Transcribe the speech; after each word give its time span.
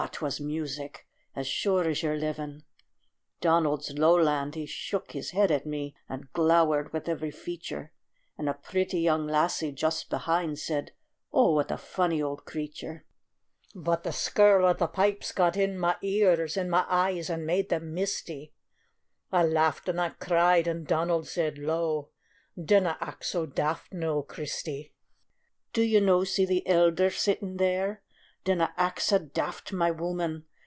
'twas 0.13 0.39
music, 0.39 1.05
as 1.35 1.45
sure 1.45 1.87
as 1.87 2.01
your 2.01 2.17
living. 2.17 2.63
Donald's 3.39 3.91
lowland, 3.91 4.55
he 4.55 4.65
shook 4.65 5.11
his 5.11 5.29
head 5.29 5.51
at 5.51 5.63
me, 5.63 5.93
And 6.09 6.33
glowered 6.33 6.91
with 6.91 7.07
every 7.07 7.29
feature, 7.29 7.91
And 8.35 8.49
a 8.49 8.55
pretty 8.55 8.99
young 8.99 9.27
lassie 9.27 9.71
just 9.71 10.09
behind 10.09 10.57
Said: 10.57 10.93
"Oh, 11.31 11.53
what 11.53 11.69
a 11.69 11.77
funny 11.77 12.19
old 12.19 12.45
creature!" 12.45 13.05
But 13.75 14.01
the 14.01 14.11
skirl 14.11 14.65
o' 14.65 14.73
the 14.73 14.87
pipes 14.87 15.31
got 15.31 15.55
in 15.55 15.77
my 15.77 15.95
ears, 16.01 16.57
In 16.57 16.67
my 16.67 16.83
eyes, 16.89 17.29
and 17.29 17.45
made 17.45 17.69
them 17.69 17.93
misty; 17.93 18.53
I 19.31 19.43
laughed 19.43 19.87
and 19.87 20.01
I 20.01 20.09
cried, 20.09 20.65
and 20.67 20.87
Donald 20.87 21.27
said 21.27 21.59
low: 21.59 22.09
"Dinna 22.59 22.97
act 23.01 23.25
so 23.25 23.45
daft, 23.45 23.93
noo, 23.93 24.23
Christy!" 24.23 24.95
"Do 25.73 25.83
ye 25.83 25.99
no 25.99 26.23
see 26.23 26.47
the 26.47 26.65
elder 26.67 27.11
sitting 27.11 27.57
there? 27.57 28.01
Dinna 28.43 28.73
act 28.75 29.03
sae 29.03 29.19
daft, 29.19 29.71
my 29.71 29.91
wooman. 29.91 30.45